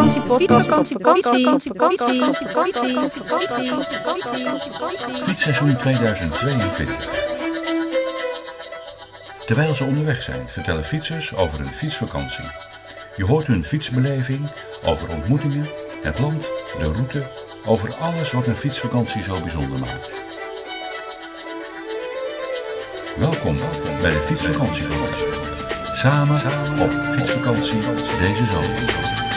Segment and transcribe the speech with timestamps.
[0.00, 1.90] fooiepot met een d.com.
[5.22, 6.94] Fietsseizoen 2022.
[9.46, 12.44] Terwijl ze onderweg zijn, vertellen fietsers over hun fietsvakantie.
[13.16, 14.50] Je hoort hun fietsbeleving,
[14.84, 15.68] over ontmoetingen,
[16.02, 17.22] het land, de route,
[17.64, 20.12] over alles wat een fietsvakantie zo bijzonder maakt.
[23.18, 23.58] Welkom
[24.00, 24.86] bij de Fietsvakantie.
[25.92, 26.40] Samen
[26.80, 27.80] op fietsvakantie
[28.18, 29.29] deze zomer.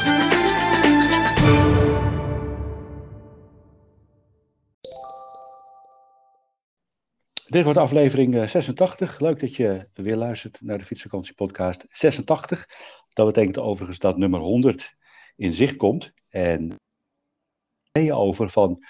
[7.53, 9.19] Dit wordt aflevering eh, 86.
[9.19, 12.67] Leuk dat je weer luistert naar de Fietsvakantie podcast 86.
[13.13, 14.95] Dat betekent overigens dat nummer 100
[15.35, 16.13] in zicht komt.
[16.29, 16.75] En
[17.91, 18.83] je over van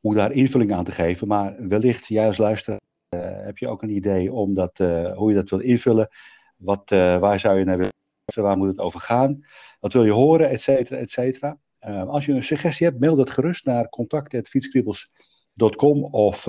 [0.00, 1.28] hoe daar invulling aan te geven.
[1.28, 2.80] Maar wellicht, jij als luisteraar,
[3.14, 6.08] uh, heb je ook een idee om dat, uh, hoe je dat wil invullen.
[6.56, 7.92] Wat, waar zou je naar willen
[8.34, 9.44] waar moet het over gaan?
[9.80, 11.58] Wat wil je horen, et cetera, et cetera.
[12.06, 16.46] Als je een suggestie hebt, mail dat gerust naar contact.fietskribbels.com of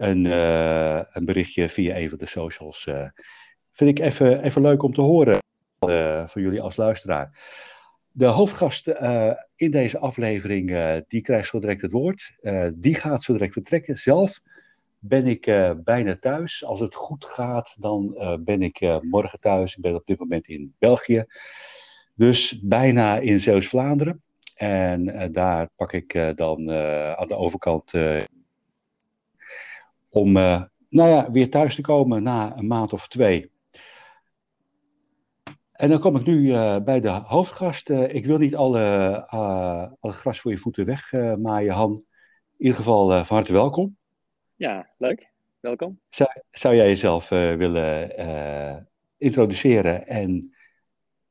[0.00, 2.86] een, uh, een berichtje via een van de socials.
[2.86, 3.08] Uh,
[3.72, 5.38] vind ik even, even leuk om te horen
[6.28, 7.38] van jullie als luisteraar.
[8.12, 8.88] De hoofdgast
[9.56, 10.68] in deze aflevering,
[11.08, 12.36] die krijgt zo direct het woord.
[12.74, 13.96] die gaat zo direct vertrekken.
[13.96, 14.40] Zelf
[14.98, 16.64] ben ik bijna thuis.
[16.64, 19.76] Als het goed gaat, dan ben ik morgen thuis.
[19.76, 21.24] Ik ben op dit moment in België.
[22.20, 24.22] Dus bijna in Zeeuws-Vlaanderen.
[24.54, 26.70] En daar pak ik dan
[27.16, 27.92] aan de overkant
[30.08, 33.50] om nou ja, weer thuis te komen na een maand of twee.
[35.72, 37.90] En dan kom ik nu uh, bij de hoofdgast.
[37.90, 39.26] Uh, ik wil niet alle,
[40.00, 41.92] alle gras voor je voeten wegmaaien, Han.
[41.92, 42.04] In
[42.56, 43.96] ieder geval van harte welkom.
[44.54, 45.30] Ja, leuk.
[45.60, 46.00] Welkom.
[46.08, 50.54] Zou, zou jij jezelf willen introduceren en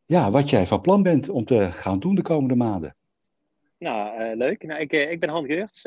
[0.09, 2.96] ja, wat jij van plan bent om te gaan doen de komende maanden?
[3.78, 4.64] Nou, leuk.
[4.64, 5.86] Nou, ik, ik ben Han Geurts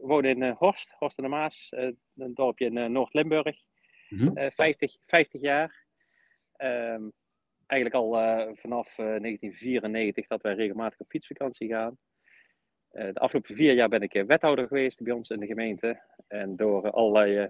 [0.00, 3.56] woon in uh, Horst, Horst aan de Maas, uh, een dorpje in uh, Noord-Limburg.
[4.08, 4.50] Mm -hmm.
[4.50, 5.84] 50, 50 jaar.
[6.58, 7.12] Um,
[7.66, 8.10] eigenlijk al
[8.54, 11.98] vanaf 1994 dat wij regelmatig op fietsvakantie gaan.
[12.90, 16.02] de afgelopen vier jaar ben ik wethouder geweest bij ons in de gemeente.
[16.28, 17.48] En door allerlei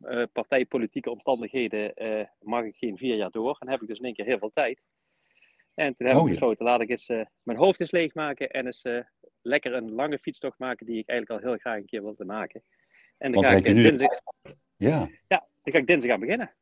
[0.00, 1.94] partij, partijpolitieke omstandigheden
[2.40, 3.56] mag ik geen vier jaar door.
[3.60, 4.80] En heb ik dus in één keer heel veel tijd.
[5.74, 6.70] En toen heb oh, ik besloten, ja.
[6.70, 7.06] laat ik eens
[7.42, 8.82] mijn hoofd eens leegmaken en eens
[9.42, 12.62] lekker een lange fietstocht maken die ik eigenlijk al heel graag een keer wilde maken.
[13.18, 13.82] En dan ga ik nu...
[13.82, 14.18] dinsdag...
[14.76, 15.08] Ja.
[15.28, 16.54] ja, dan ga ik dinsdag gaan beginnen.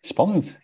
[0.00, 0.58] Spannend.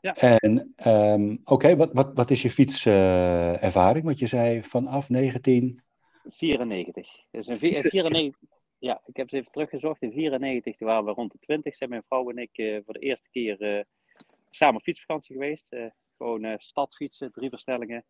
[0.00, 0.14] Ja.
[0.14, 3.98] En um, oké, okay, wat, wat, wat is je fietservaring?
[3.98, 7.08] Uh, Want je zei vanaf 1994.
[7.30, 8.34] Dus in 94,
[8.84, 10.02] ja, ik heb ze even teruggezocht.
[10.02, 11.76] In 94 waren we rond de 20.
[11.76, 13.82] Zijn mijn vrouw en ik uh, voor de eerste keer uh,
[14.50, 15.76] samen fietsvakantie geweest.
[16.16, 18.04] gewoon stadfietsen, drie verstellingen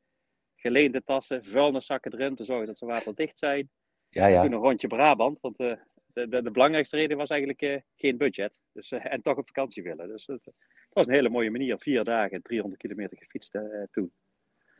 [0.56, 3.70] geleende tassen, vuilniszakken erin, te zorgen dat ze waterdicht zijn.
[4.10, 4.42] Ja, ja.
[4.42, 8.60] Toen een rondje Brabant, want de, de, de, belangrijkste reden was eigenlijk geen budget.
[8.72, 10.08] Dus, en toch op vakantie willen.
[10.08, 10.52] Dus het
[10.90, 11.78] was een hele mooie manier.
[11.78, 13.58] Vier dagen, 300 kilometer gefietst
[13.90, 14.12] toen.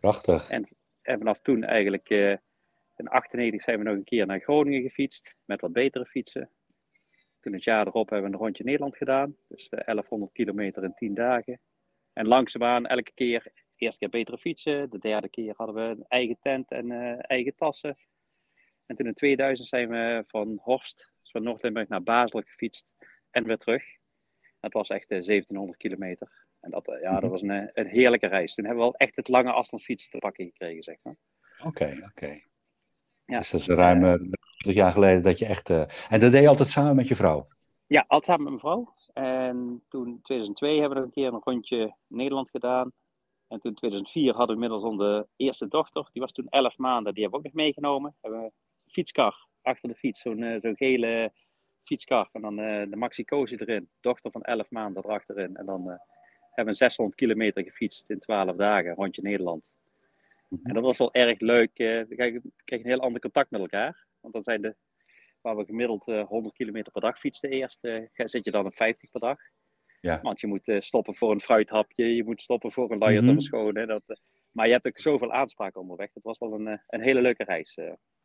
[0.01, 0.51] Prachtig.
[0.51, 0.69] En,
[1.03, 2.39] en vanaf toen eigenlijk,
[2.97, 6.51] in 98 zijn we nog een keer naar Groningen gefietst, met wat betere fietsen.
[7.41, 9.37] Toen het jaar erop hebben we een rondje Nederland gedaan.
[9.49, 11.61] Dus 1100 kilometer in 10 dagen.
[12.13, 14.91] En langzaamaan elke keer eerste keer betere fietsen.
[14.91, 17.97] De derde keer hadden we een eigen tent en uh, eigen tassen.
[18.87, 22.87] En toen in 2000 zijn we van Horst, dus van Noord-Limburg naar Basel gefietst
[23.31, 23.85] en weer terug.
[24.61, 26.47] Dat was echt uh, 1700 kilometer.
[26.61, 27.31] En dat, uh, ja, dat mhm.
[27.31, 28.55] was een, een heerlijke reis.
[28.55, 31.17] Toen hebben we wel echt het lange afstandsfietsen te pakken gekregen, zeg maar.
[31.59, 32.07] Oké, okay, oké.
[32.07, 32.45] Okay.
[33.27, 33.39] Ja.
[33.39, 34.29] Dus dat is ruim 30
[34.75, 35.71] jaar geleden dat je echt...
[35.71, 37.47] En dat deed je altijd samen met je vrouw?
[37.87, 38.95] Ja, altijd samen met mijn vrouw.
[39.13, 42.93] En toen in 2002 hebben we nog een keer een rondje Nederland gedaan.
[43.49, 46.09] En toen in 2004 hadden we inmiddels onze eerste dochter.
[46.13, 47.15] Die was toen 11 maanden.
[47.15, 48.17] Die hebben we ook nog meegenomen.
[48.21, 48.53] Hebben we een
[48.93, 50.21] fietskar achter de fiets.
[50.21, 51.33] Zo'n uh, zo'n gele
[51.85, 52.29] fietskar.
[52.33, 53.89] En dan uh, de Maxi Cozy erin.
[54.01, 55.57] Dochter van 11 maanden erachterin.
[55.57, 55.95] En dan uh,
[56.51, 58.95] hebben we 600 kilometer gefietst in 12 dagen.
[58.95, 59.71] Rondje Nederland.
[60.57, 60.67] Mhm.
[60.69, 61.71] En dat was wel erg leuk.
[61.75, 62.33] je, krijg
[62.65, 64.07] je een heel ander contact met elkaar.
[64.21, 64.75] Want dan zijn de,
[65.41, 67.79] waar we gemiddeld 100 kilometer per dag fietsten eerst,
[68.15, 69.39] zit je dan op 50 per dag.
[70.01, 70.21] Ja.
[70.21, 73.33] Want je moet stoppen voor een fruithapje, je moet stoppen voor een luier Mhm.
[73.33, 73.87] verschonen.
[73.89, 74.21] Dat,
[74.51, 76.11] maar je hebt ook zoveel aanspraken onderweg.
[76.15, 77.79] Het was wel een, een hele leuke reis,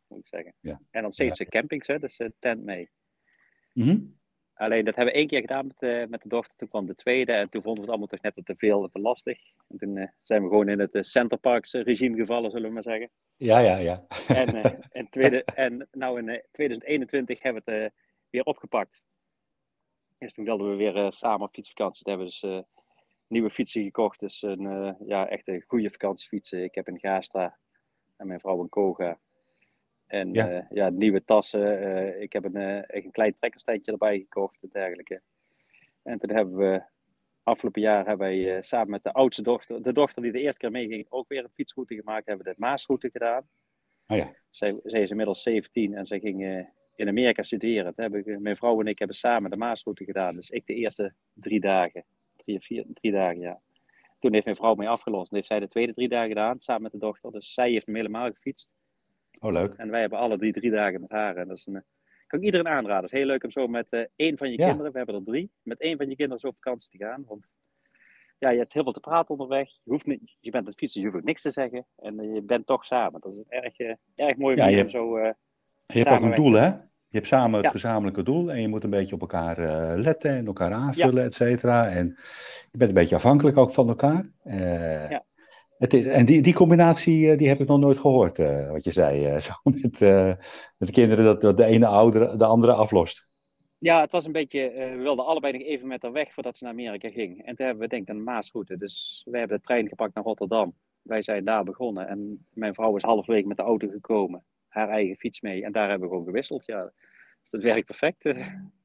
[0.06, 0.54] moet ik zeggen.
[0.60, 0.80] Ja.
[0.90, 2.90] En dan steeds de campings, hè, dus tent mee.
[3.72, 3.98] Mhm.
[4.60, 6.56] Alleen dat hebben we één keer gedaan met, uh, met de dochter.
[6.56, 8.82] Toen kwam de tweede en toen vonden we het allemaal toch net wat te veel
[8.84, 9.38] en te lastig.
[9.68, 12.82] En toen uh, zijn we gewoon in het uh, Centerparks regime gevallen, zullen we maar
[12.82, 13.10] zeggen.
[13.36, 14.06] Ja, ja, ja.
[14.28, 17.92] en, en, tweede, en nou in 2021 hebben we het
[18.30, 19.02] weer opgepakt.
[20.18, 22.04] Dus toen wilden we weer samen op fietsvakantie.
[22.04, 22.64] Toen hebben we dus
[23.26, 24.20] nieuwe fietsen gekocht.
[24.20, 26.64] Dus een ja, echt een goede vakantiefietsen.
[26.64, 27.58] Ik heb een Gastra
[28.16, 29.18] en mijn vrouw een Koga.
[30.10, 31.82] En ja, uh, ja nieuwe tassen.
[31.82, 35.20] Uh, ik heb een, uh, een klein trekkerstandje erbij gekocht en dergelijke.
[36.02, 36.82] En toen hebben we,
[37.42, 40.70] afgelopen jaar hebben wij samen met de oudste dochter, de dochter die de eerste keer
[40.70, 42.26] meeging, ook weer een fietsroute gemaakt.
[42.26, 43.48] Hebben we de Maasroute gedaan.
[44.06, 44.34] Oh ja.
[44.50, 47.94] zij, zij is inmiddels 17 en zij ging in Amerika studeren.
[47.94, 50.34] Toen heb ik, mijn vrouw en ik hebben samen de Maasroute gedaan.
[50.34, 52.04] Dus ik de eerste drie dagen.
[52.36, 53.60] Drie, vier, drie dagen, ja.
[54.18, 55.30] Toen heeft mijn vrouw mij afgelost.
[55.30, 57.32] En heeft zij de tweede drie dagen gedaan, samen met de dochter.
[57.32, 58.70] Dus zij heeft hem helemaal gefietst.
[59.40, 59.74] Oh, leuk.
[59.76, 61.36] En wij hebben alle drie drie dagen met haar.
[61.36, 61.84] En dat is een,
[62.26, 63.02] kan ik iedereen aanraden.
[63.04, 64.66] Het is heel leuk om zo met uh, één van je Ja.
[64.66, 67.24] kinderen, we hebben er drie, met één van je kinderen zo op vakantie te gaan.
[67.26, 67.46] Want
[68.38, 69.68] ja, je hebt heel veel te praten onderweg.
[69.68, 71.86] Je, hoeft niet, je bent aan het fietsen, je hoeft ook niks te zeggen.
[71.96, 73.20] En uh, je bent toch samen.
[73.20, 75.16] Dat is een erg, uh, erg mooi Ja, je zo...
[75.18, 75.30] uh,
[75.86, 76.66] Je hebt ook een doel, hè?
[77.08, 77.70] Je hebt samen het Ja.
[77.70, 81.34] gezamenlijke doel en je moet een beetje op elkaar eh, letten en elkaar aanvullen, et
[81.34, 81.88] cetera.
[81.88, 82.06] En
[82.70, 84.30] je bent een beetje afhankelijk ook van elkaar.
[84.42, 85.24] Eh, Ja.
[85.80, 88.84] Het is, en die, die combinatie, eh, die heb ik nog nooit gehoord, eh, wat
[88.84, 89.24] je zei.
[89.26, 90.00] eh, zo met,
[90.76, 93.28] met de kinderen, dat, dat de ene oudere, de andere aflost.
[93.78, 96.64] Ja, het was een beetje, we wilden allebei nog even met haar weg voordat ze
[96.64, 97.44] naar Amerika ging.
[97.44, 98.76] En toen hebben we denk ik een Maasroute.
[98.76, 100.74] Dus we hebben de trein gepakt naar Rotterdam.
[101.02, 104.44] Wij zijn daar begonnen en mijn vrouw is halverwege met de auto gekomen.
[104.68, 106.64] Haar eigen fiets mee en daar hebben we gewoon gewisseld.
[106.64, 106.92] Ja,
[107.50, 108.24] dat werkt perfect.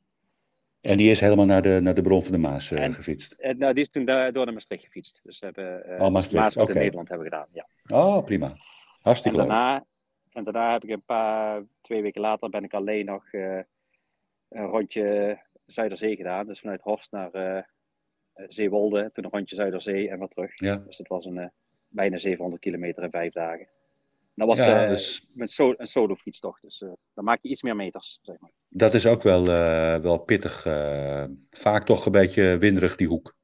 [0.85, 0.91] eh.
[0.91, 3.31] En die is helemaal naar de, naar de bron van de Maas eh, En- gefietst.
[3.31, 5.19] En, nou, die is toen daar, door naar Maastricht gefietst.
[5.23, 6.79] Dus we hebben eh Oh, Maastricht, Maasroute oké.
[6.79, 7.47] in Nederland hebben gedaan.
[7.51, 7.67] Ja.
[7.87, 8.49] Oh, prima.
[8.49, 8.57] En
[9.01, 9.47] Hartstikke leuk.
[9.47, 9.85] daarna,
[10.31, 13.59] en daarna heb ik een paar, twee weken later ben ik alleen nog eh,
[14.49, 16.47] een rondje Zuiderzee gedaan.
[16.47, 17.63] Dus vanuit Horst naar eh, eh,
[18.47, 20.59] Zeewolde, toen een rondje Zuiderzee en weer terug.
[20.59, 20.75] Ja.
[20.75, 21.47] Dus dat was een, eh,
[21.87, 23.67] bijna 700 kilometer in vijf dagen.
[24.35, 27.49] Dat was Ja, eh, dus- met so een solo fietstocht, dus eh, dan maak je
[27.49, 28.51] iets meer meters, zeg maar.
[28.69, 30.61] Dat is ook wel, eh, wel pittig.
[31.49, 33.35] vaak toch een beetje winderig, die hoek.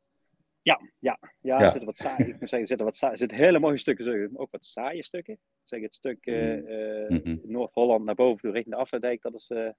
[0.61, 1.65] Ja, ja, ja, Ja.
[1.65, 4.05] er zitten wat saaie, ik moet zeggen, er zitten wat saaie, zitten hele mooie stukken,
[4.05, 5.39] zeg, ook wat saaie stukken.
[5.63, 7.37] Zeg het stuk eh, Mhm.
[7.43, 9.73] Noord-Holland naar boven toe richting de Afsluitdijk, dat is, ja,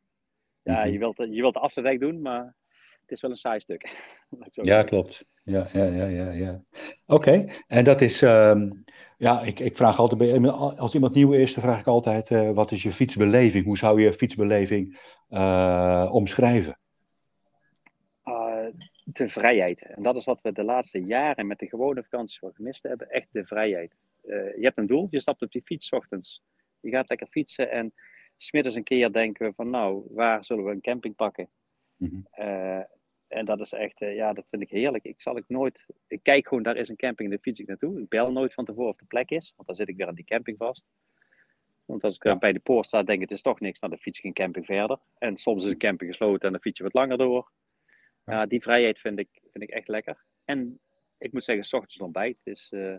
[0.62, 0.88] Mhm.
[0.92, 2.54] je, wilt, je wilt de Afsluitdijk doen, maar
[3.00, 3.82] het is wel een saai stuk.
[4.40, 4.84] Ja, zeggen.
[4.86, 5.26] klopt.
[5.44, 6.30] Ja, ja, ja, ja.
[6.30, 6.62] ja.
[7.06, 8.70] Oké, en dat is, ehm,
[9.22, 10.48] ja, ik, ik vraag altijd,
[10.78, 13.64] als iemand nieuw is, dan vraag ik altijd, eh, wat is je fietsbeleving?
[13.64, 16.78] Hoe zou je fietsbeleving eh, omschrijven?
[18.22, 18.66] Ah,
[19.04, 19.82] de vrijheid.
[19.82, 23.10] En dat is wat we de laatste jaren met de gewone vakanties wel gemist hebben.
[23.10, 23.94] Echt de vrijheid.
[24.22, 26.42] Eh, je hebt een doel, je stapt op die fiets ochtends.
[26.80, 27.92] Je gaat lekker fietsen en
[28.36, 31.48] smiddags een keer denken we van nou, waar zullen we een camping pakken?
[32.30, 32.80] Eh,
[33.32, 35.04] en dat is echt, eh, ja, dat vind ik heerlijk.
[35.04, 38.00] Ik zal ik nooit, ik kijk gewoon, daar is een camping, daar fiets ik naartoe.
[38.00, 40.14] Ik bel nooit van tevoren of de plek is, want dan zit ik weer aan
[40.14, 40.84] die camping vast.
[41.84, 43.92] Want als ik dan bij de poort sta, denk ik, het is toch niks, nou
[43.92, 44.98] dan fiets ik een camping verder.
[45.18, 47.50] En soms is een camping gesloten en dan fiets je wat langer door.
[48.24, 50.24] Ja, die vrijheid vind ik, vind ik echt lekker.
[50.44, 50.80] En
[51.18, 52.96] ik moet zeggen, s ochtends ontbijt is, eh,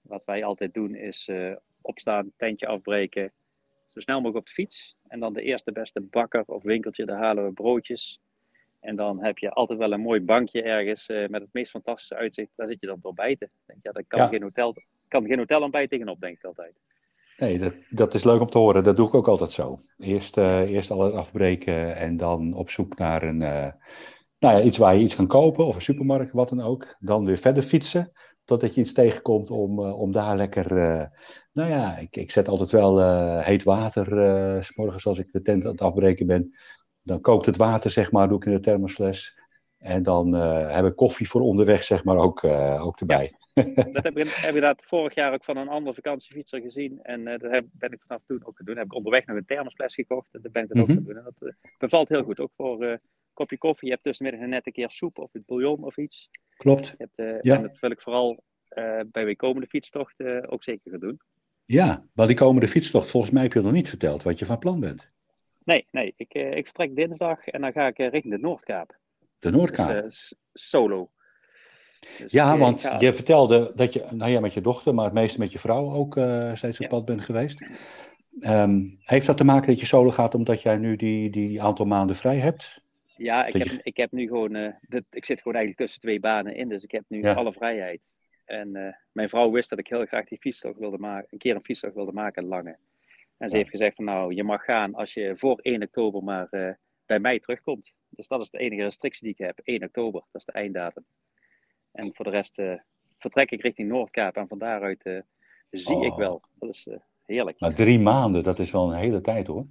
[0.00, 3.32] wat wij altijd doen, is eh, opstaan, tentje afbreken,
[3.88, 4.96] zo snel mogelijk op de fiets.
[5.08, 8.20] En dan de eerste beste bakker of winkeltje, daar halen we broodjes.
[8.86, 12.14] En dan heb je altijd wel een mooi bankje ergens eh, met het meest fantastische
[12.14, 12.50] uitzicht.
[12.56, 13.50] Daar zit je dan te ontbijten.
[13.66, 14.26] Denk, ja, daar kan, Ja.
[14.26, 14.74] Geen hotel,
[15.08, 16.74] kan geen hotelontbijt tegenop, denk ik altijd.
[17.36, 18.84] Nee, dat, dat is leuk om te horen.
[18.84, 19.78] Dat doe ik ook altijd zo.
[19.98, 23.72] Eerst, eh, eerst alles afbreken en dan op zoek naar een, eh,
[24.38, 26.96] nou ja, iets waar je iets kan kopen of een supermarkt, wat dan ook.
[26.98, 28.12] Dan weer verder fietsen,
[28.44, 30.74] totdat je iets tegenkomt om, om daar lekker...
[31.52, 33.00] nou ja, ik, ik zet altijd wel
[33.40, 36.54] heet water, eh, s morgens als ik de tent aan het afbreken ben.
[37.06, 39.38] Dan kookt het water, zeg maar, doe ik in de thermosfles.
[39.78, 43.32] En dan eh, heb ik koffie voor onderweg, zeg maar, ook, eh, ook erbij.
[43.92, 47.02] Dat heb ik, inderdaad vorig jaar ook van een andere vakantiefietser gezien.
[47.02, 48.76] En eh, dat heb, ben ik vanaf toen ook gaan doen.
[48.76, 50.28] Heb ik onderweg nog een thermosfles gekocht.
[50.34, 50.90] En dat ben ik dan Mhm.
[50.90, 51.16] ook gaan doen.
[51.16, 52.40] En dat bevalt heel goed.
[52.40, 53.00] Ook voor een
[53.32, 53.86] kopje koffie.
[53.88, 56.30] Je hebt tussenmiddag net een keer soep of het bouillon of iets.
[56.56, 56.94] Klopt.
[56.98, 57.56] Je hebt, Ja.
[57.56, 58.42] En dat wil ik vooral
[59.06, 61.20] bij mijn komende fietstocht ook zeker gaan doen.
[61.64, 64.58] Ja, maar die komende fietstocht, volgens mij heb je nog niet verteld wat je van
[64.58, 65.14] plan bent.
[65.66, 66.14] Nee, nee.
[66.16, 68.88] Ik, eh, ik vertrek dinsdag en dan ga ik eh, richting de Noordkaap.
[68.88, 68.96] De
[69.38, 70.04] Dus, Noordkaap.
[70.04, 71.10] eh, s- solo.
[72.18, 75.04] Dus Ja, eh, want ga- je vertelde dat je, nou ja, met je dochter, maar
[75.04, 77.66] het meeste met je vrouw ook eh, steeds op pad bent geweest.
[78.40, 81.86] Ehm, heeft dat te maken dat je solo gaat omdat jij nu die, die aantal
[81.86, 82.80] maanden vrij hebt?
[83.16, 84.72] Ja, ik heb, ik heb nu gewoon, uh,
[85.10, 88.00] ik zit gewoon eigenlijk tussen twee banen in, dus ik heb nu alle vrijheid.
[88.44, 91.54] En uh, mijn vrouw wist dat ik heel graag die fietstocht wilde maken, een keer
[91.54, 92.76] een fietstocht wilde maken, een lange.
[93.38, 96.46] En ze heeft gezegd van nou, je mag gaan als je voor 1 oktober maar
[96.50, 96.70] uh,
[97.06, 97.92] bij mij terugkomt.
[98.08, 101.04] Dus dat is de enige restrictie die ik heb, 1 oktober, dat is de einddatum.
[101.92, 102.62] En voor de rest
[103.18, 105.22] vertrek ik richting Noordkaap en van daaruit
[105.70, 106.18] zie ik oh.
[106.18, 106.42] wel.
[106.58, 106.88] Dat is
[107.26, 107.60] heerlijk.
[107.60, 109.66] Maar drie maanden, dat is wel een hele tijd hoor.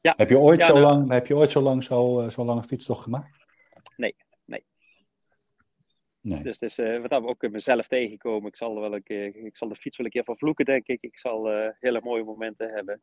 [0.00, 0.14] Ja.
[0.16, 2.62] Heb je ooit, zo, nou- lang, heb je ooit zo lang zo, uh, zo lange
[2.62, 3.46] fietstocht gemaakt?
[3.96, 4.14] Nee,
[6.26, 6.42] nee.
[6.42, 8.48] Dus, dus uh, wat we ook mezelf tegenkomen.
[8.48, 11.02] Ik zal, wel een keer, ik zal de fiets wel een keer vervloeken, denk ik.
[11.02, 13.02] Ik zal uh, hele mooie momenten hebben.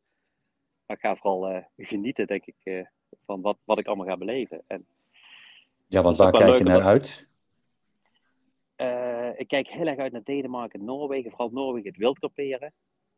[0.86, 2.88] Maar ik ga vooral genieten, denk ik,
[3.26, 4.64] van wat, wat ik allemaal ga beleven.
[4.68, 4.86] En
[5.88, 7.32] ja, want waar kijk je naar uit?
[9.38, 11.30] ik kijk heel erg uit naar Denemarken en Noorwegen.
[11.32, 12.74] Vooral Noorwegen, het wildkamperen.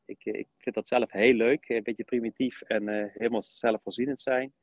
[0.05, 4.53] Ik, ik vind dat zelf heel leuk, een beetje primitief en helemaal zelfvoorzienend zijn.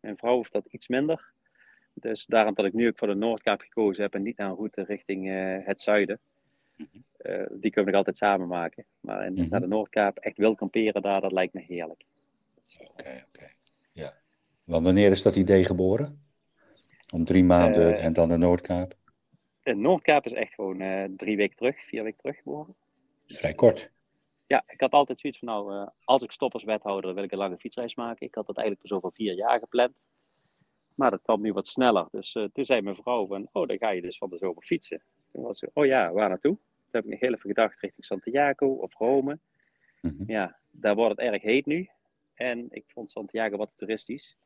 [0.00, 1.34] Mijn vrouw heeft dat iets minder.
[2.00, 4.56] Dus daarom dat ik nu ook voor de Noordkaap gekozen heb en niet naar een
[4.56, 6.20] route richting uh, het zuiden.
[6.76, 8.84] Uh, die kunnen we altijd samen maken.
[9.00, 9.48] Maar in, mm -hmm.
[9.48, 12.04] naar de Noordkaap echt wil kamperen daar, dat lijkt me heerlijk.
[12.78, 13.24] Oké, okay, oké.
[13.34, 13.52] Okay.
[13.92, 14.14] Ja.
[14.64, 16.24] Want wanneer is dat idee geboren?
[17.12, 18.94] Om drie maanden en dan de Noordkaap?
[19.62, 22.74] De Noordkaap is echt gewoon drie weken terug, vier weken terug geboren.
[23.26, 23.90] Vrij kort
[24.46, 27.38] ja, ik had altijd zoiets van, nou, als ik stop als wethouder, wil ik een
[27.38, 28.26] lange fietsreis maken.
[28.26, 30.02] Ik had dat eigenlijk zo voor vier jaar gepland.
[30.96, 32.08] Maar dat kwam nu wat sneller.
[32.10, 34.62] Dus uh, toen zei mijn vrouw van, oh, dan ga je dus van de zomer
[34.62, 35.02] fietsen.
[35.32, 36.54] Toen was ik, oh ja, waar naartoe?
[36.54, 39.38] Toen heb ik nog heel even gedacht richting Santiago of Rome.
[40.00, 40.24] Mm -hmm.
[40.26, 41.88] Ja, daar wordt het erg heet nu.
[42.34, 44.36] En ik vond Santiago wat toeristisch.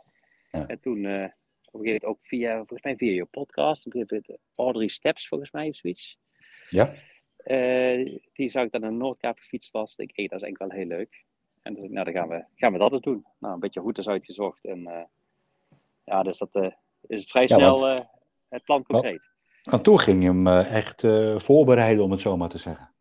[0.50, 0.66] Ja.
[0.66, 1.30] En toen, uh, op een
[1.80, 5.28] gegeven moment ook via, volgens mij via je podcast, op een gegeven moment Audrey Steps
[5.28, 6.18] volgens mij of zoiets.
[6.68, 6.94] Ja.
[7.44, 9.96] Uh, die zag ik dan een Noordkaap gefietst was.
[9.96, 11.24] Ik hey, dat is eigenlijk wel heel leuk.
[11.62, 13.26] En dus, nou, dan gaan we, gaan we dat eens doen.
[13.38, 14.64] Nou, een beetje routes uitgezocht.
[14.64, 15.08] En
[16.10, 16.70] ja, dus dat uh,
[17.06, 18.08] is vrij snel want,
[18.48, 19.30] het plan concreet.
[19.62, 21.00] Want toen ging je hem echt
[21.42, 22.94] voorbereiden, om het zo maar te zeggen.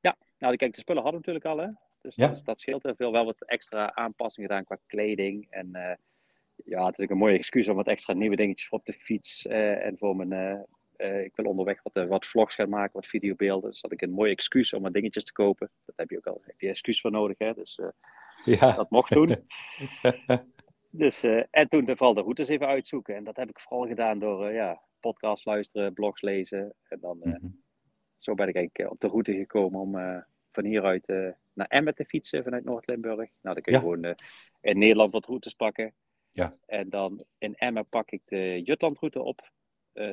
[0.00, 1.66] Ja, nou kijk, de spullen hadden we natuurlijk al.
[1.66, 1.72] Hè?
[2.00, 2.28] Dus ja.
[2.28, 3.12] dat, dat scheelt er veel.
[3.12, 5.46] Wel wat extra aanpassingen gedaan qua kleding.
[5.50, 5.98] En
[6.64, 8.92] ja, het is ook een mooie excuus om wat extra nieuwe dingetjes voor op de
[8.92, 13.70] fiets en voor mijn uh, ik wil onderweg wat, wat vlogs gaan maken, wat videobeelden.
[13.70, 15.70] Dus had ik een mooi excuus om wat dingetjes te kopen.
[15.84, 17.52] Dat heb je ook al, heb je excuus voor nodig, hè?
[17.54, 17.80] Dus
[18.44, 18.72] ja.
[18.72, 19.36] dat mocht toen.
[20.96, 23.14] dus, en toen de de routes even uitzoeken.
[23.14, 26.74] En dat heb ik vooral gedaan door ja, podcast luisteren, blogs lezen.
[26.88, 27.62] En dan, mm -hmm.
[28.18, 31.06] zo ben ik eigenlijk op de route gekomen om van hieruit
[31.52, 33.16] naar Emmen te fietsen vanuit Noord-Limburg.
[33.16, 33.78] Nou, dan kun je ja.
[33.78, 34.14] gewoon
[34.60, 35.94] in Nederland wat routes pakken.
[36.32, 36.56] Ja.
[36.66, 39.50] En dan in Emmen pak ik de Jutlandroute op.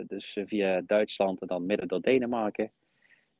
[0.07, 2.71] Dus via Duitsland en dan midden door Denemarken.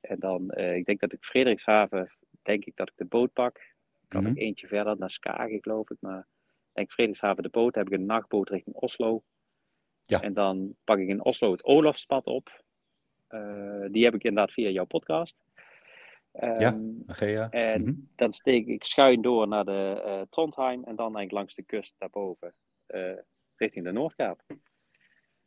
[0.02, 3.72] En dan, ik denk dat ik Frederikshaven, denk ik dat ik de boot pak.
[4.08, 4.36] Kan mm -hmm.
[4.36, 5.98] ik eentje verder naar Skagen, geloof ik.
[6.00, 6.26] Maar ik
[6.74, 9.24] denk Frederikshaven de boot, heb ik een nachtboot richting Oslo.
[10.02, 10.22] Ja.
[10.22, 12.64] En dan pak ik in Oslo het Olafspad op.
[13.92, 15.38] die heb ik inderdaad via jouw podcast.
[16.42, 17.50] Um, ja, Agea.
[17.50, 18.10] En mm -hmm.
[18.16, 22.56] dan steek ik schuin door naar de Trondheim en dan eigenlijk langs de kust daarboven,
[23.56, 24.42] richting de Noordkaap.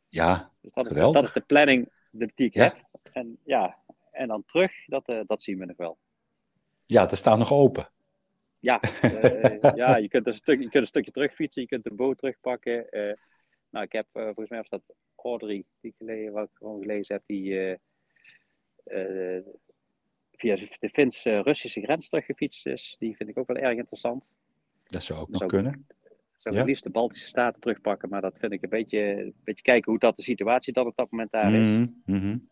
[0.09, 2.62] Ja, dus dat, is, dat is de planning die ik ja.
[2.62, 2.76] heb.
[3.12, 3.78] En, ja,
[4.11, 5.99] en dan terug, dat, dat zien we nog wel.
[6.80, 7.90] Ja, er staat nog open.
[8.59, 11.95] Ja, uh, ja je, kunt een stuk, je kunt een stukje terugfietsen, je kunt de
[11.95, 12.87] boot terugpakken.
[12.91, 13.13] Uh,
[13.71, 17.15] nou, ik heb volgens mij was dat Audrey, die ik gelezen, wat ik gewoon gelezen
[17.15, 17.79] heb, die
[20.33, 22.97] via de Fins-Russische grens teruggefietst is.
[22.99, 24.29] Die vind ik ook wel erg interessant.
[24.87, 25.87] Dat zou ook nog ook, kunnen
[26.47, 29.63] zou het liefst de Baltische Staten terugpakken, maar dat vind ik een beetje, een beetje
[29.63, 31.69] kijken hoe dat de situatie dan op dat moment daar is.
[31.75, 32.49] Mm -hmm.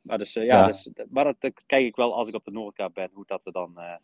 [0.00, 0.66] Maar, dus, uh, ja, ja.
[0.66, 3.52] Dus, maar dat, kijk ik wel als ik op de Noordkaap ben, hoe dat er
[3.52, 3.74] dan.
[3.76, 3.94] Uh,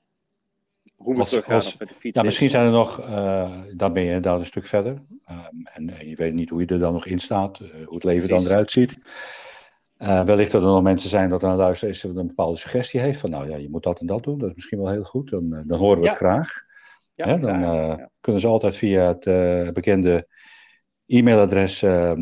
[0.97, 2.17] hoe we als, teruggaan als, met de fiets.
[2.17, 4.93] Ja, misschien zijn er nog, uh, dan ben je inderdaad een stuk verder.
[5.31, 8.27] Um, en je weet niet hoe je er dan nog in staat, hoe het leven
[8.27, 8.45] Precies.
[8.45, 8.99] dan eruit ziet.
[10.27, 13.21] wellicht dat er nog mensen zijn dat aan luisteren is dat een bepaalde suggestie heeft
[13.21, 14.39] van nou ja, je moet dat en dat doen.
[14.39, 15.31] Dat is misschien wel heel goed.
[15.31, 16.11] Dan, dan horen we ja.
[16.11, 16.63] het graag.
[17.15, 18.11] Ja, ja dan ja.
[18.21, 19.25] kunnen ze altijd via het
[19.75, 20.29] bekende
[21.07, 22.13] e-mailadres uh,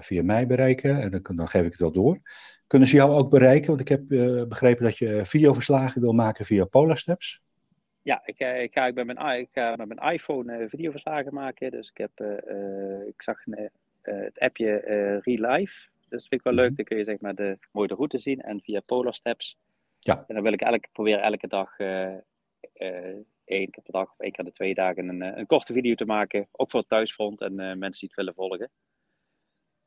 [0.00, 1.00] via mij bereiken.
[1.00, 2.18] En dan, dan, geef ik het wel door.
[2.66, 3.68] Kunnen ze jou ook bereiken?
[3.68, 4.08] Want ik heb
[4.48, 7.43] begrepen dat je videoverslagen wil maken via Polarsteps.
[8.04, 11.70] Ja, ik, ik, ga ik met, mijn, ik ga met mijn iPhone videoverslagen maken.
[11.70, 12.20] Dus ik, heb,
[13.06, 13.44] ik zag
[14.02, 14.76] het appje
[15.24, 15.88] Relive.
[16.00, 16.68] Dus dat vind ik wel leuk.
[16.68, 16.76] Mhm.
[16.76, 18.40] Dan kun je zeg maar de mooie route zien.
[18.40, 19.56] En via Polarsteps.
[19.98, 20.24] Ja.
[20.26, 21.76] En dan wil ik elke, proberen elke dag
[23.44, 25.94] één keer per dag of één keer de twee dagen een, eh, een korte video
[25.94, 26.48] te maken.
[26.52, 28.70] Ook voor het thuisfront en uh, mensen die het willen volgen.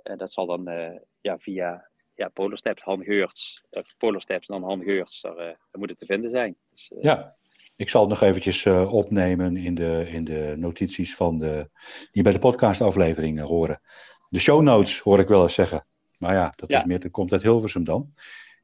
[0.03, 4.69] Uh, dat zal dan uh, ja, via ja, Polosteps, Han Geurts, of Polosteps en dan
[4.69, 6.57] Han Geurts, daar, daar moet het te vinden zijn.
[6.69, 7.35] Dus, ja.
[7.77, 11.69] Ik zal het nog eventjes opnemen in de, in de notities van de,
[12.11, 13.81] die bij de podcastaflevering horen.
[14.29, 15.85] De show notes hoor ik wel eens zeggen.
[16.17, 18.13] Maar ja, dat is meer, dat komt uit Hilversum dan.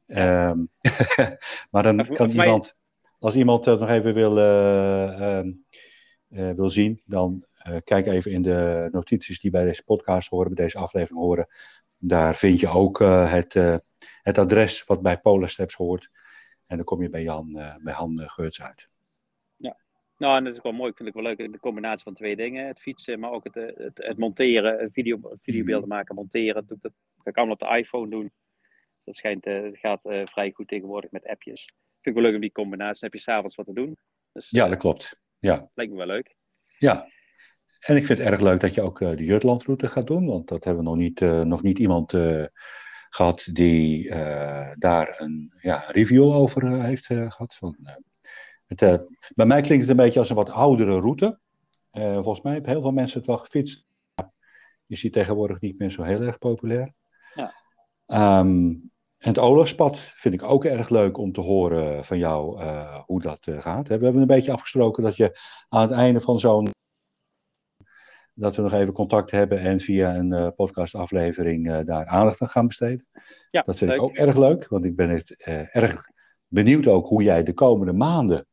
[0.06, 0.58] Ehm,
[1.70, 2.76] maar dan kan iemand,
[3.18, 5.52] als iemand het nog even wil, ehm,
[6.28, 7.44] wil zien, dan
[7.84, 11.48] kijk even in de notities die bij deze podcast horen, bij deze aflevering horen.
[11.98, 13.54] Daar vind je ook het,
[14.22, 16.10] het adres wat bij Polar Steps hoort.
[16.66, 17.52] En dan kom je bij Jan,
[17.82, 18.92] bij Han Geurts uit.
[20.24, 20.90] Nou, en dat is wel mooi.
[20.90, 22.66] Ik vind het wel leuk de combinatie van twee dingen.
[22.66, 25.96] Het fietsen, maar ook het, eh, het, het monteren, video, videobeelden mhm.
[25.96, 26.66] maken, monteren.
[26.66, 28.32] Dat, dat kan ik allemaal op de iPhone doen.
[28.96, 31.64] Dus dat schijnt, uh, gaat vrij goed tegenwoordig met appjes.
[32.00, 33.00] Vind ik wel leuk om die combinatie.
[33.00, 33.96] Dan heb je s'avonds wat te doen.
[34.32, 35.20] Dus, ja, dat klopt.
[35.38, 35.70] Ja.
[35.74, 36.34] Lijkt me wel leuk.
[36.78, 37.08] Ja.
[37.80, 40.26] En ik vind het erg leuk dat je ook de Jutlandroute gaat doen.
[40.26, 42.12] Want dat hebben we nog niet, nog niet iemand
[43.10, 44.08] gehad die
[44.78, 47.54] daar een ja, review over heeft gehad.
[47.54, 47.78] Van,
[48.66, 48.94] het, uh,
[49.34, 51.38] bij mij klinkt het een beetje als een wat oudere route.
[51.92, 53.86] Uh, volgens mij hebben heel veel mensen het wel gefietst.
[54.86, 56.94] Je ziet tegenwoordig niet meer zo heel erg populair.
[57.34, 57.54] Ja.
[58.40, 63.00] Um, en het Olafspad vind ik ook erg leuk om te horen van jou uh,
[63.04, 63.88] hoe dat gaat.
[63.88, 66.68] We hebben een beetje afgesproken dat je aan het einde van zo'n.
[68.32, 73.06] dat we nog even contact hebben en via een podcastaflevering daar aandacht aan gaan besteden.
[73.50, 75.30] Ja, dat vind ik ook erg leuk, want ik ben het
[75.72, 76.08] erg
[76.46, 78.46] benieuwd ook hoe jij de komende maanden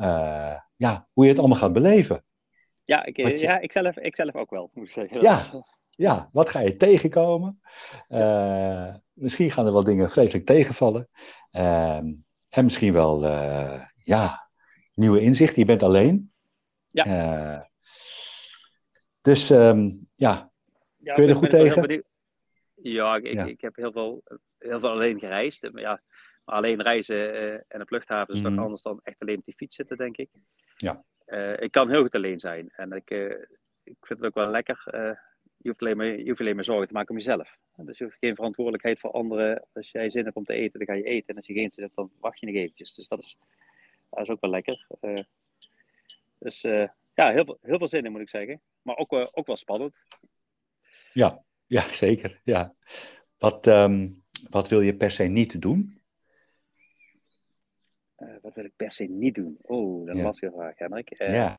[0.00, 2.24] uh, ja, hoe je het allemaal gaat beleven.
[2.84, 5.20] Ja, ik, ja ik, zelf, ik zelf ook wel, moet ik zeggen.
[5.22, 7.60] Ja, ja wat ga je tegenkomen?
[8.08, 11.08] Uh, misschien gaan er wel dingen vreselijk tegenvallen.
[11.52, 11.96] Uh,
[12.48, 14.50] en misschien wel, uh, ja,
[14.94, 15.58] nieuwe inzichten.
[15.58, 16.32] Je bent alleen.
[16.90, 17.68] Ja.
[19.20, 20.52] dus um, ja,
[20.96, 22.04] ja, kun je er goed tegen?
[22.74, 23.44] Ja, ik, ja.
[23.44, 24.22] Ik, heb heel veel,
[24.58, 25.68] heel veel alleen gereisd.
[25.74, 26.00] Ja,
[26.50, 28.46] alleen reizen uh, en een luchthaven is mm.
[28.46, 30.28] toch anders dan echt alleen op die fiets zitten, denk ik.
[30.76, 31.04] Ja.
[31.26, 32.70] Uh, ik kan heel goed alleen zijn.
[32.70, 33.30] En ik, uh,
[33.82, 34.82] ik vind het ook wel lekker.
[35.56, 37.56] je, hoeft alleen maar, je hoeft alleen maar zorgen te maken om jezelf.
[37.76, 39.66] Dus je hoeft geen verantwoordelijkheid voor anderen.
[39.72, 41.28] Als jij zin hebt om te eten, dan ga je eten.
[41.28, 42.94] En als je geen zin hebt, dan wacht je nog eventjes.
[42.94, 43.36] Dus dat is,
[44.10, 44.86] dat is ook wel lekker.
[46.38, 46.60] dus
[47.14, 48.60] ja, heel, heel veel zin in moet ik zeggen.
[48.82, 50.00] Maar ook, ook wel spannend.
[51.12, 52.40] Ja, ja zeker.
[52.44, 52.74] Ja.
[53.38, 55.99] Wat, um, wat wil je per se niet doen?
[58.22, 59.58] Uh, wat wil ik per se niet doen?
[59.62, 61.20] Oh, dat is een lastige vraag, Henrik.
[61.20, 61.58] Uh, ja.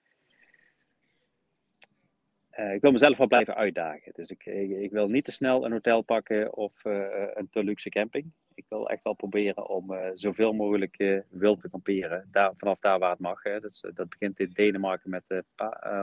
[2.59, 4.11] Uh, ik wil mezelf wel blijven uitdagen.
[4.15, 7.89] Dus ik, ik, ik, wil niet te snel een hotel pakken of een te luxe
[7.89, 8.31] camping.
[8.53, 12.27] Ik wil echt wel proberen om zoveel mogelijk wild te kamperen.
[12.31, 13.43] Daar, vanaf daar waar het mag.
[13.43, 13.59] Hè.
[13.59, 15.43] Dat, dat begint in Denemarken met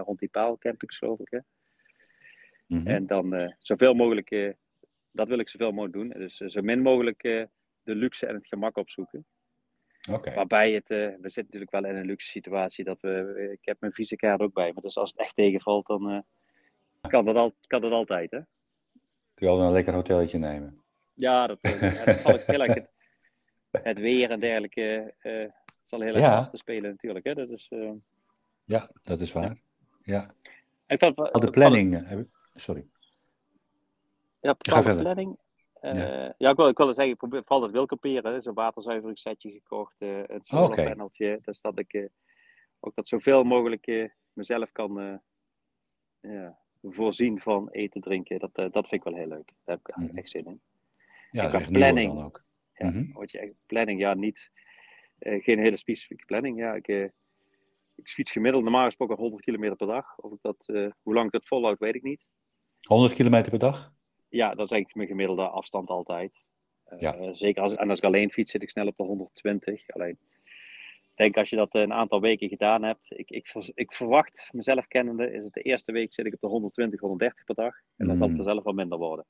[0.05, 1.31] rond die paalcampings, geloof ik.
[1.31, 1.39] Hè.
[2.67, 2.87] Mm -hmm.
[2.87, 4.55] En dan zoveel mogelijk,
[5.11, 6.09] dat wil ik zoveel mogelijk doen.
[6.09, 7.23] Dus zo min mogelijk
[7.83, 9.27] de luxe en het gemak opzoeken.
[10.35, 12.85] Waarbij het, uh, we zitten natuurlijk wel in een luxe situatie.
[12.85, 14.81] Dat we, ik heb mijn visakaart ook bij me.
[14.81, 16.21] Dus als het echt tegenvalt, dan uh,
[17.01, 18.31] kan, dat al, kan dat altijd.
[18.31, 18.41] Hè?
[19.35, 20.83] Kun je al een lekker hotelletje nemen?
[21.15, 22.75] Ja, dat, uh, dat zal ik heel erg.
[22.75, 22.91] Het,
[23.71, 25.15] het, weer en dergelijke
[25.85, 26.49] zal heel erg ja.
[26.49, 27.25] te spelen natuurlijk.
[27.25, 27.35] Hè?
[27.35, 27.71] Dat is,
[28.65, 29.61] ja, dat is waar.
[30.03, 30.31] Ja.
[30.87, 32.07] Ik vond, de planning.
[32.55, 32.87] Sorry.
[34.41, 35.39] Ja, de planning.
[35.83, 36.51] Uh, ja.
[36.51, 38.43] ik wil, ik wil zeggen, ik probeer vooral dat wil kamperen.
[38.43, 41.27] Zo'n waterzuiveringssetje gekocht, uh, een solarpaneltje.
[41.27, 41.41] Okay.
[41.43, 42.07] Dus dat ik uh,
[42.81, 45.21] ook dat zoveel mogelijk mezelf kan
[46.21, 48.39] ja, voorzien van eten, drinken.
[48.39, 49.53] Dat, dat vind ik wel heel leuk.
[49.65, 50.17] Daar heb ik mm -hmm.
[50.17, 50.61] echt zin in.
[51.31, 52.15] Ja, en planning.
[52.15, 52.45] Dan ook.
[52.75, 53.23] Ja, mm -hmm.
[53.27, 54.51] je echt, planning, ja, niet,
[55.19, 56.59] geen hele specifieke planning.
[56.59, 56.89] Ja, ik,
[57.95, 60.19] ik fiets gemiddeld normaal gesproken 100 kilometer per dag.
[60.19, 60.67] Of ik dat,
[61.03, 62.29] hoe lang ik dat volhoud, weet ik niet.
[62.81, 63.97] 100 kilometer per dag?
[64.29, 66.33] Ja, dat is eigenlijk mijn gemiddelde afstand altijd.
[67.01, 69.91] Uh, Zeker als, en als ik alleen fiets, zit ik snel op de 120.
[69.91, 70.19] Alleen,
[71.03, 73.07] ik denk als je dat een aantal weken gedaan hebt.
[73.11, 76.47] Ik, ik, ik verwacht, mezelf kennende, is het de eerste week zit ik op de
[76.47, 77.75] 120, 130 per dag.
[77.97, 78.35] En dat zal mm.
[78.35, 79.27] vanzelf wel minder worden.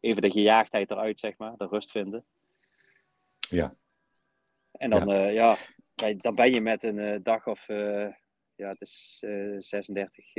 [0.00, 1.56] Even de gejaagdheid eruit, zeg maar.
[1.56, 2.24] De rust vinden.
[3.38, 3.74] Ja.
[4.72, 5.34] En dan, ja, uh,
[5.94, 7.66] ja dan ben je met een uh, dag of,
[8.56, 9.18] ja, het is
[9.58, 10.32] 36,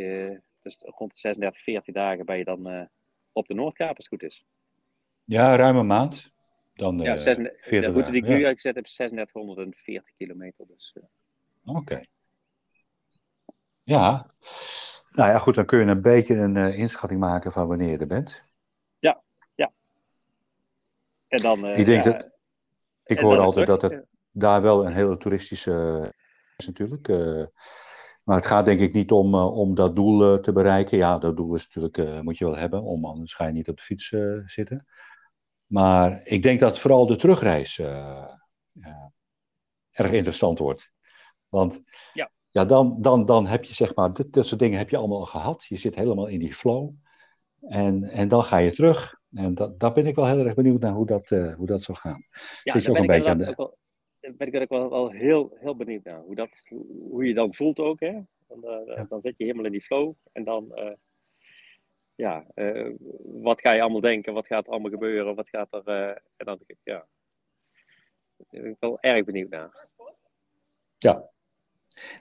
[0.61, 2.89] dus rond de 36, 40 dagen ben je dan
[3.35, 4.45] op de Noordkaap, als het goed is.
[5.23, 6.33] Ja, ruim een maand.
[6.73, 10.65] Dan, ja, 36, uh, de route die ik nu uitgezet heb is 3640 kilometer.
[10.67, 11.75] Dus, uh.
[11.75, 12.01] Oké.
[13.83, 14.29] Ja.
[15.11, 17.97] Nou ja, goed, dan kun je een beetje een uh, inschatting maken van wanneer je
[17.97, 18.45] er bent.
[18.99, 19.21] Ja,
[19.55, 19.71] ja.
[21.27, 21.65] En dan...
[21.65, 22.29] ik denk dat...
[23.03, 26.13] Ik hoor altijd dat het daar wel een hele toeristische
[26.57, 27.07] is natuurlijk.
[28.25, 30.97] Maar het gaat denk ik niet om, uh, om dat doel uh, te bereiken.
[30.97, 33.69] Ja, dat doel is natuurlijk, uh, moet je wel hebben, om anders ga je niet
[33.69, 34.13] op de fiets
[34.45, 34.87] zitten.
[35.65, 37.79] Maar ik denk dat vooral de terugreis
[39.91, 40.91] erg interessant wordt.
[41.49, 41.81] Want
[42.13, 42.31] ja.
[42.55, 45.19] Ja, dan, dan, dan heb je zeg maar, dit, dit soort dingen heb je allemaal
[45.19, 45.65] al gehad.
[45.65, 46.89] Je zit helemaal in die flow.
[47.61, 49.19] En, en dan ga je terug.
[49.33, 51.83] En dat, daar ben ik wel heel erg benieuwd naar hoe dat, uh, hoe dat
[51.83, 52.25] zal gaan.
[52.63, 53.53] Ja, Zit je ook een beetje aan de...
[53.55, 53.77] Wel,
[54.33, 56.19] ben ik ook wel, wel heel, heel benieuwd naar.
[56.19, 56.63] Hoe, dat,
[57.09, 57.99] hoe je dan voelt ook.
[57.99, 58.19] Hè?
[58.47, 60.13] Dan, uh, dan zit je helemaal in die flow.
[60.31, 60.93] En dan, uh,
[62.15, 62.45] ja,
[63.23, 64.33] wat ga je allemaal denken?
[64.33, 65.35] Wat gaat er allemaal gebeuren?
[65.35, 65.87] Wat gaat er...
[66.37, 67.07] en dan ja,
[68.37, 69.89] daar ben ik wel erg benieuwd naar.
[70.97, 71.29] Ja,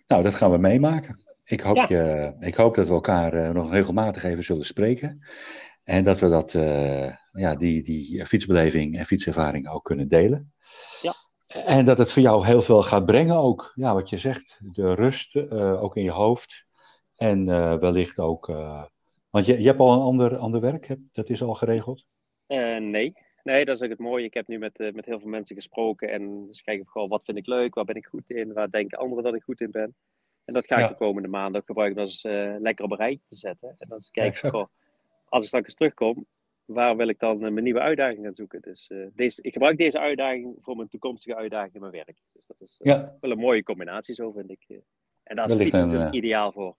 [0.06, 1.22] nou, dat gaan we meemaken.
[1.44, 5.26] Ik hoop, je, ik hoop dat we elkaar nog regelmatig even zullen spreken.
[5.82, 6.52] En dat we dat,
[7.32, 10.52] ja, die, die fietsbeleving en fietservaring ook kunnen delen.
[11.02, 11.14] Ja.
[11.66, 13.72] En dat het voor jou heel veel gaat brengen ook.
[13.74, 16.66] Ja, wat je zegt, de rust uh, ook in je hoofd.
[17.14, 17.46] En
[17.80, 18.46] wellicht ook...
[19.30, 22.06] want je, je hebt al een ander, ander werk, dat is al geregeld?
[22.46, 23.12] nee.
[23.42, 24.24] Nee, dat is ook het mooie.
[24.24, 26.10] Ik heb nu met, met heel veel mensen gesproken.
[26.10, 27.74] En dus kijk ik gewoon, wat vind ik leuk?
[27.74, 28.52] Waar ben ik goed in?
[28.52, 29.94] Waar denken anderen dat ik goed in ben?
[30.44, 33.24] En dat ga ik de komende maanden ook gebruiken als uh, lekker op een rijtje
[33.28, 33.74] te zetten.
[33.76, 34.66] En dan kijk ik, goh,
[35.28, 36.26] als ik straks terugkom,
[36.64, 38.60] waar wil ik dan mijn nieuwe uitdaging gaan zoeken?
[38.60, 42.16] Dus uh, deze, ik gebruik deze uitdaging voor mijn toekomstige uitdaging in mijn werk.
[42.32, 44.80] Dus dat is uh, wel een mooie combinatie zo, vind ik.
[45.22, 46.76] En daar is fietsen natuurlijk ideaal voor.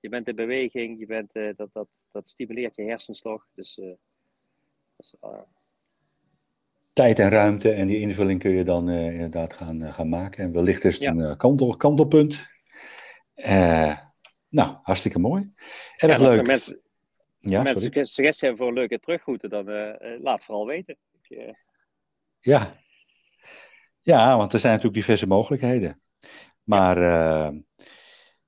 [0.00, 3.46] Je bent in beweging, je bent, dat, dat, dat stimuleert je hersens toch.
[3.54, 3.80] Dus,
[4.96, 5.14] dus
[6.92, 10.44] tijd en ruimte en die invulling kun je dan inderdaad gaan, gaan maken.
[10.44, 12.46] En wellicht is het een kantel, kantelpunt
[14.54, 15.52] nou, hartstikke mooi.
[15.96, 16.46] Erg leuk.
[16.46, 16.80] Mensen,
[17.50, 20.96] ja, mensen suggesties hebben voor een leuke terugroute, dan uh, laat vooral weten.
[21.22, 21.54] Ik,
[22.40, 22.76] ja.
[24.02, 26.00] ja, want er zijn natuurlijk diverse mogelijkheden.
[26.62, 26.98] Maar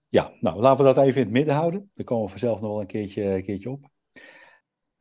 [0.09, 1.91] ja, nou, laten we dat even in het midden houden.
[1.95, 3.91] Dan komen we vanzelf nog wel een keertje, een keertje op.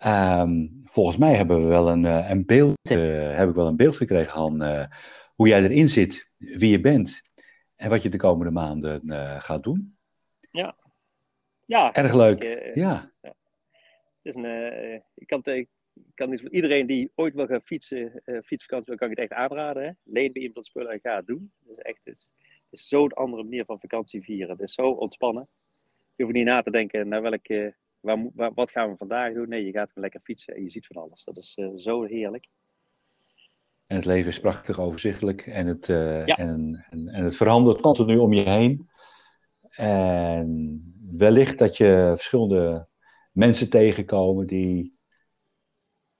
[0.05, 4.33] Um, volgens mij hebben we wel een, een beeld, heb ik wel een beeld gekregen,
[4.33, 4.87] Han,
[5.35, 7.21] hoe jij erin zit, wie je bent
[7.75, 9.97] en wat je de komende maanden uh, gaat doen.
[10.51, 10.75] Ja.
[11.65, 12.43] ja Erg leuk.
[12.43, 13.11] Ik, ja.
[13.21, 13.33] ja.
[14.25, 15.67] Het is een, uh, ik kan, ik
[16.13, 19.83] kan niet voor iedereen die ooit wil gaan fietsen, fietsvakantie, kan ik het echt aanraden.
[19.83, 19.91] Hè?
[20.03, 21.51] Leen bij iemand spullen en ga het doen.
[21.59, 22.29] Het is echt het is,
[22.69, 24.49] is zo'n andere manier van vakantie vieren.
[24.49, 25.47] Het is zo ontspannen.
[26.15, 29.49] Je hoeft niet na te denken naar welke, waar, waar, wat gaan we vandaag doen.
[29.49, 31.23] Nee, je gaat gewoon lekker fietsen en je ziet van alles.
[31.23, 32.47] Dat is zo heerlijk.
[33.87, 38.17] En het leven is prachtig overzichtelijk en het, uh, en, en, en, het verandert continu
[38.17, 38.89] om je heen.
[39.69, 40.81] En
[41.17, 42.87] wellicht dat je verschillende
[43.35, 44.97] mensen tegenkomen die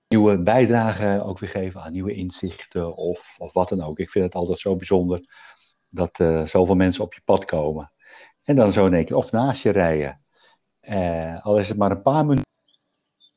[0.07, 3.99] nieuwe bijdragen ook weer geven aan nieuwe inzichten of, of wat dan ook.
[3.99, 5.19] Ik vind het altijd zo bijzonder
[5.89, 7.91] dat uh, zoveel mensen op je pad komen.
[8.43, 10.21] En dan zo in één keer of naast je rijden.
[10.81, 12.51] Uh, al is het maar een paar minuten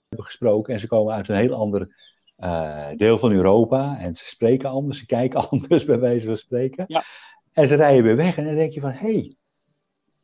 [0.09, 1.97] hebben gesproken en ze komen uit een heel ander
[2.39, 3.99] uh, deel van Europa.
[3.99, 6.85] En ze spreken anders, ze kijken anders bij wijze van spreken.
[6.89, 7.05] Ja.
[7.53, 9.13] En ze rijden weer weg en dan denk je van, hé.
[9.13, 9.37] Hey.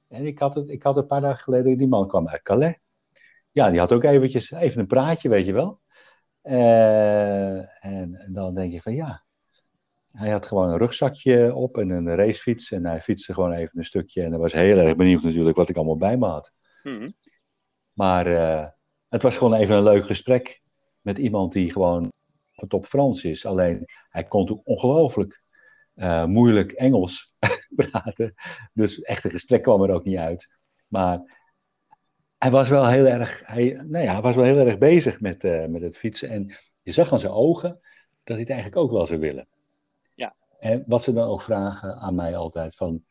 [0.08, 2.76] En ik had, het, ik had een paar dagen geleden, die man kwam uit Calais.
[3.54, 5.80] Ja, die had ook eventjes, even een praatje, weet je wel.
[6.42, 9.24] Uh, en, dan denk je van, ja.
[10.10, 12.72] Hij had gewoon een rugzakje op en een racefiets.
[12.72, 14.22] En hij fietste gewoon even een stukje.
[14.22, 16.52] En hij was heel erg benieuwd natuurlijk wat ik allemaal bij me had.
[16.82, 17.14] Mm
[17.92, 18.66] Maar uh,
[19.08, 20.62] het was gewoon even een leuk gesprek
[21.00, 22.12] met iemand die gewoon
[22.68, 23.46] top Frans is.
[23.46, 25.42] Alleen hij kon ook ongelooflijk
[25.94, 27.34] uh, moeilijk Engels
[27.90, 28.34] praten.
[28.72, 30.48] Dus echt een gesprek kwam er ook niet uit.
[30.86, 31.42] Maar
[32.44, 35.44] hij was wel heel erg, hij, nou ja, hij was wel heel erg bezig met,
[35.44, 36.28] uh, met het fietsen.
[36.28, 37.70] En je zag aan zijn ogen
[38.24, 39.48] dat hij het eigenlijk ook wel zou willen.
[40.14, 40.34] Ja.
[40.58, 43.04] En wat ze dan ook vragen aan mij altijd van.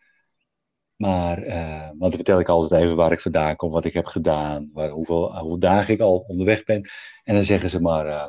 [0.96, 4.06] Maar, uh, want dan vertel ik altijd even waar ik vandaan kom, wat ik heb
[4.06, 6.90] gedaan, waar, hoeveel, hoeveel dagen ik al onderweg ben.
[7.24, 8.28] En dan zeggen ze maar, uh,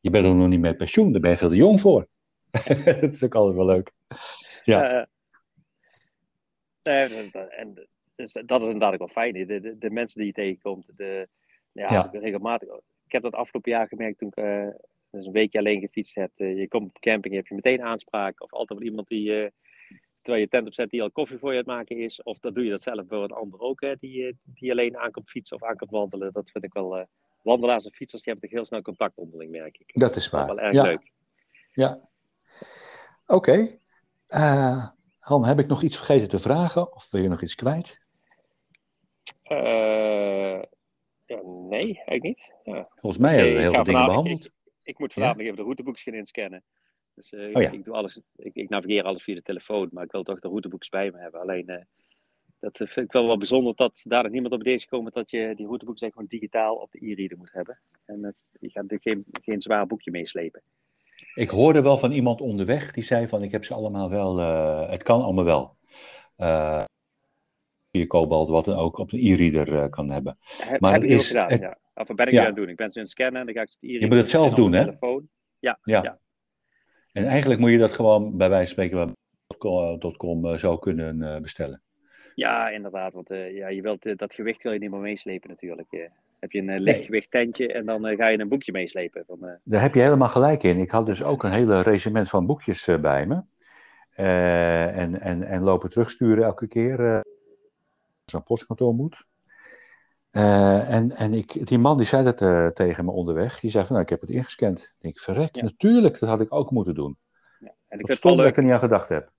[0.00, 2.08] je bent er nog niet met pensioen, daar ben je veel te jong voor.
[3.00, 3.92] dat is ook altijd wel leuk.
[4.64, 5.08] Ja.
[6.82, 9.32] En dus dat is inderdaad ook wel fijn.
[9.32, 11.28] De, de, de mensen die je tegenkomt, de,
[11.72, 12.08] ja, ja.
[12.12, 12.68] regelmatig.
[13.06, 14.74] Ik heb dat afgelopen jaar gemerkt toen ik
[15.10, 16.30] dus een weekje alleen gefietst heb.
[16.36, 18.42] je komt op camping, heb je meteen aanspraak.
[18.42, 19.52] Of altijd wel iemand die
[20.24, 22.22] terwijl je tent opzet die al koffie voor je het maken is.
[22.22, 24.96] Of dat doe je dat zelf voor een ander ook, hè, die, eh, die alleen
[24.96, 26.32] aankomt fietsen of aankomt wandelen.
[26.32, 26.98] Dat vind ik wel...
[26.98, 27.04] Uh,
[27.42, 29.90] wandelaars en fietsers, die hebben toch heel snel contact onderling, merk ik.
[29.92, 30.46] Dat is waar.
[30.46, 31.12] Dat is wel erg leuk.
[31.72, 32.08] Ja.
[33.26, 33.34] Oké.
[33.34, 33.80] Okay.
[34.28, 34.86] Uh,
[35.18, 36.94] Han, heb ik nog iets vergeten te vragen?
[36.94, 38.00] Of wil je nog iets kwijt?
[39.50, 40.62] Uh,
[41.26, 42.54] ja, nee, eigenlijk niet.
[42.64, 42.86] Ja.
[42.94, 44.44] Volgens mij hebben we heel veel dingen behandeld.
[44.44, 44.52] Ik,
[44.82, 45.44] ik, moet vanavond ja?
[45.44, 46.64] even de routeboeks gaan inscannen.
[47.14, 47.70] Dus uh, oh, ja.
[47.70, 50.48] ik, doe alles, ik, ik, navigeer alles via de telefoon, maar ik wil toch de
[50.48, 51.40] routeboeks bij me hebben.
[51.40, 51.76] Alleen, uh,
[52.58, 55.30] dat vind ik wel wel bijzonder dat daar nog niemand op deze is gekomen dat
[55.30, 57.80] je die routeboeks zeg gewoon digitaal op de e-reader moet hebben.
[58.04, 58.30] En uh,
[58.60, 60.62] je gaat natuurlijk geen, geen zwaar boekje meeslepen.
[61.34, 64.38] Ik hoorde wel van iemand onderweg die zei van ik heb ze allemaal wel,
[64.90, 65.76] het kan allemaal wel.
[67.94, 70.38] Via Cobalt, wat dan ook, op een e-reader kan hebben.
[70.56, 71.78] Heb, maar heb ik is, gedaan, ja.
[71.94, 72.40] Of ben ik ja.
[72.40, 72.68] aan het doen?
[72.68, 74.02] Ik ben ze aan het scannen en dan ga ik het e-reader...
[74.02, 74.84] Je moet het zelf doen, hè?
[74.84, 75.28] Telefoon.
[75.58, 76.02] Ja, ja.
[76.02, 76.18] ja.
[77.12, 79.16] En eigenlijk moet je dat gewoon bij wijze van spreken
[80.16, 81.82] .com zo kunnen bestellen.
[82.34, 83.12] Ja, inderdaad.
[83.12, 86.10] Want uh, ja, je wilt, dat gewicht wil je niet meer meeslepen natuurlijk.
[86.38, 89.24] heb je een lichtgewicht tentje en dan ga je een boekje meeslepen.
[89.26, 90.78] Van, Daar heb je helemaal gelijk in.
[90.78, 93.42] Ik had dus ook een hele regiment van boekjes bij me.
[94.14, 97.22] en, en, en lopen terugsturen elke keer
[98.32, 99.26] een postkantoor moet.
[100.30, 103.60] en en ik, die man die zei dat tegen me onderweg.
[103.60, 104.82] Die zei van, nou, ik heb het ingescand.
[104.82, 107.18] Ik denk, verrek, natuurlijk, dat had ik ook moeten doen.
[107.58, 107.74] Ja.
[107.88, 109.32] En ik stom dat ik er niet aan gedacht heb.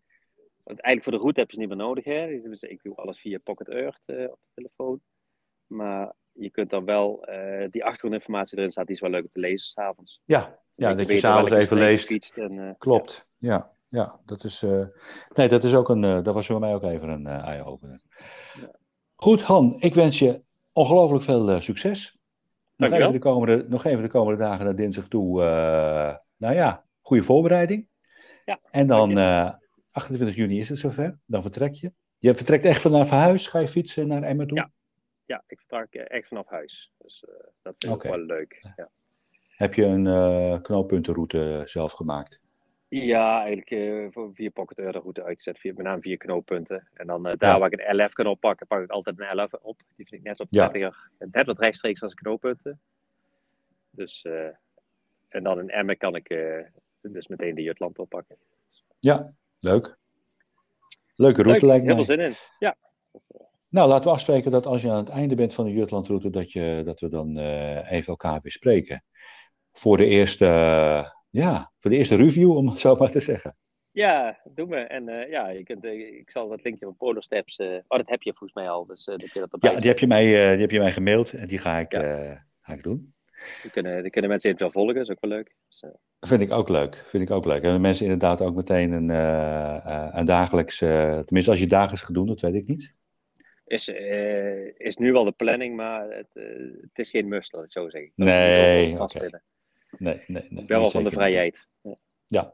[0.63, 2.04] Want eigenlijk voor de route heb je het niet meer nodig.
[2.04, 2.28] Hè?
[2.60, 5.02] Ik doe alles via Pocket Earth uh, op de telefoon.
[5.67, 7.28] Maar je kunt dan wel
[7.69, 10.21] die achtergrondinformatie erin staat, die is wel leuk om te lezen s'avonds.
[10.26, 12.38] Ja, ja dat je s'avonds even leest.
[12.38, 13.75] En, Klopt, ja.
[13.96, 14.20] Ja.
[14.26, 14.62] dat is,
[15.34, 18.02] nee, dat is ook een, dat was voor mij ook even een eye-opener.
[18.60, 18.72] Ja.
[19.16, 20.42] Goed, Han, ik wens je
[20.74, 22.18] ongelooflijk veel succes.
[22.76, 25.42] Nog even, de komende, nog even de komende dagen naar dinsdag toe.
[26.38, 27.88] nou ja, goede voorbereiding.
[28.46, 29.18] Ja, en dan
[29.92, 31.20] 28 juni is het zover.
[31.26, 31.92] Dan vertrek je.
[32.18, 33.48] Je vertrekt echt vanaf huis.
[33.48, 34.58] Ga je fietsen naar Emmen toe?
[34.58, 34.72] Ja,
[35.26, 36.92] ja ik vertrek eh, echt vanaf huis.
[36.98, 38.74] Dus uh, dat vind ik wel leuk.
[38.76, 38.90] Ja.
[39.48, 42.40] Heb je een uh, knooppuntenroute zelf gemaakt?
[43.04, 45.60] Ja, eigenlijk uh, voor vier pocket euro route uitgezet.
[45.60, 46.88] Vier, met name vier knooppunten.
[46.94, 49.82] En dan daar waar ik een LF kan oppakken, pak ik altijd een LF op.
[49.96, 51.12] Die vind ik net wat prettiger.
[51.20, 51.28] Ja.
[51.32, 52.80] Net wat rechtstreeks als knooppunten.
[53.90, 54.26] Dus,
[55.30, 56.28] en dan in Emmen kan ik
[57.02, 58.38] dus meteen de Jutland oppakken.
[59.00, 59.34] Ja,
[59.66, 59.98] Leuk.
[61.16, 61.94] Leuke route lijkt me.
[61.94, 62.34] Heel veel zin in.
[62.60, 62.76] Ja.
[63.70, 66.52] Nou, laten we afspreken dat als je aan het einde bent van de Jutlandroute, dat,
[66.52, 69.04] je, dat we dan even elkaar bespreken.
[69.72, 70.46] Voor de eerste,
[71.36, 73.56] ja, voor de eerste review, om het zo maar te zeggen.
[73.91, 74.78] Ja, doe me.
[74.78, 77.58] En uh, ja, je kunt, ik zal dat linkje van Polar Steps.
[77.60, 78.86] oh, dat heb je volgens mij al.
[78.86, 81.48] Dus dat je dat ja, die heb je, mij, die heb je mij gemaild en
[81.48, 82.45] die ga ik, ja.
[82.62, 83.13] ga ik doen.
[83.62, 85.56] Die kunnen, die kunnen mensen eventueel volgen, dat is ook wel leuk.
[85.67, 85.84] Dus,
[86.19, 86.95] Vind ik ook leuk.
[86.95, 87.63] Vind ik ook leuk.
[87.63, 92.13] En mensen inderdaad ook meteen een, uh, een dagelijks, uh, tenminste als je dagelijks gaat
[92.13, 92.93] doen, dat weet ik niet.
[93.65, 96.30] Is, uh, is nu wel de planning, maar het,
[96.82, 98.12] het is geen must, laat ik zo zeggen.
[98.15, 99.30] nee, okay.
[99.98, 100.66] Nee, nee, nee.
[100.66, 101.68] Wel van de vrijheid.
[101.82, 101.96] Ja.
[102.28, 102.54] ja.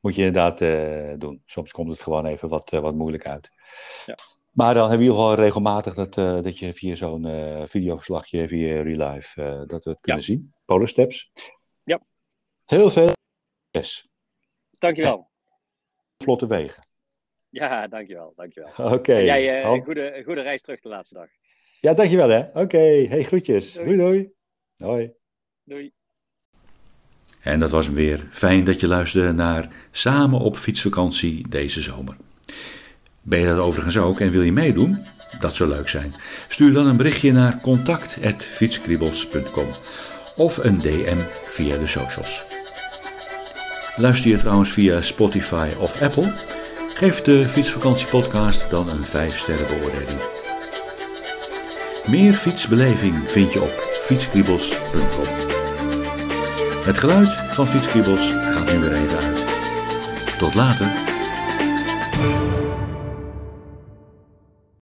[0.00, 0.58] Moet je inderdaad
[1.20, 1.42] doen.
[1.46, 3.50] Soms komt het gewoon even wat, wat moeilijk uit.
[4.06, 4.18] Ja.
[4.50, 7.26] Maar dan hebben we wel regelmatig dat, dat je via zo'n
[7.68, 10.28] videoverslagje, via Real Life, dat we het kunnen ja.
[10.28, 10.54] zien.
[10.64, 11.30] Polar Steps.
[12.70, 13.10] Heel veel
[13.72, 14.08] succes.
[14.78, 15.30] Dankjewel.
[16.18, 16.88] Vlotte wegen.
[17.48, 18.32] Ja, dankjewel.
[18.36, 18.70] dankjewel.
[18.70, 18.92] Oké.
[18.92, 19.24] Okay.
[19.24, 21.28] Jij een goede, goede reis terug de laatste dag.
[21.80, 22.40] Ja, dankjewel hè.
[22.40, 23.06] Oké, okay.
[23.06, 23.72] hey groetjes.
[23.72, 23.96] Doei.
[23.96, 24.32] doei
[24.76, 25.12] doei.
[25.64, 25.92] Doei.
[27.40, 28.26] En dat was hem weer.
[28.30, 32.16] Fijn dat je luisterde naar Samen op fietsvakantie deze zomer.
[33.22, 34.98] Ben je dat overigens ook en wil je meedoen?
[35.40, 36.14] Dat zou leuk zijn.
[36.48, 39.68] Stuur dan een berichtje naar contact.fietskriebels.com
[40.36, 42.44] of een DM via de socials.
[43.96, 46.34] Luister je trouwens via Spotify of Apple?
[46.94, 50.20] Geef de Fietsvakantiepodcast dan een 5 sterren beoordeling.
[52.06, 55.49] Meer fietsbeleving vind je op fietskriebels.com.
[56.90, 59.44] Het geluid van Fietskriebels gaat nu weer even uit.
[60.38, 61.09] Tot later.